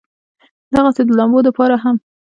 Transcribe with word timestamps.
دغسې 0.73 1.01
د 1.05 1.09
لامبلو 1.17 1.45
د 1.45 1.49
پاره 1.57 1.77
هم 1.83 1.95